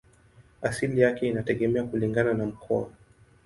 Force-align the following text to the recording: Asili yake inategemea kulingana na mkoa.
Asili 0.61 1.01
yake 1.01 1.27
inategemea 1.27 1.83
kulingana 1.83 2.33
na 2.33 2.45
mkoa. 2.45 2.89